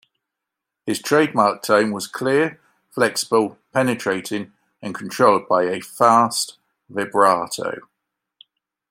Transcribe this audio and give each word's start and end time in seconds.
His 0.87 0.99
trademark 0.99 1.61
tone 1.61 1.91
was 1.91 2.07
clear, 2.07 2.59
flexible, 2.89 3.59
penetrating, 3.71 4.51
and 4.81 4.95
controlled 4.95 5.47
by 5.47 5.65
a 5.65 5.79
fast 5.79 6.57
vibrato. 6.89 7.81